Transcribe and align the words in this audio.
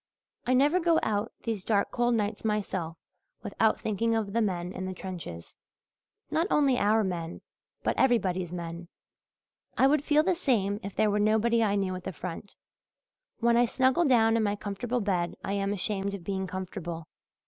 I 0.47 0.55
never 0.55 0.79
go 0.79 0.99
out 1.03 1.31
these 1.43 1.63
dark 1.63 1.91
cold 1.91 2.15
nights 2.15 2.43
myself 2.43 2.97
without 3.43 3.79
thinking 3.79 4.15
of 4.15 4.33
the 4.33 4.41
men 4.41 4.71
in 4.73 4.87
the 4.87 4.95
trenches 4.95 5.57
not 6.31 6.47
only 6.49 6.79
our 6.79 7.03
men 7.03 7.41
but 7.83 7.95
everybody's 7.97 8.51
men. 8.51 8.87
I 9.77 9.85
would 9.85 10.03
feel 10.03 10.23
the 10.23 10.33
same 10.33 10.79
if 10.81 10.95
there 10.95 11.11
were 11.11 11.19
nobody 11.19 11.63
I 11.63 11.75
knew 11.75 11.93
at 11.93 12.03
the 12.05 12.11
front. 12.11 12.55
When 13.41 13.55
I 13.55 13.65
snuggle 13.65 14.05
down 14.05 14.35
in 14.35 14.41
my 14.41 14.55
comfortable 14.55 15.01
bed 15.01 15.35
I 15.43 15.53
am 15.53 15.71
ashamed 15.71 16.15
of 16.15 16.23
being 16.23 16.47
comfortable. 16.47 17.07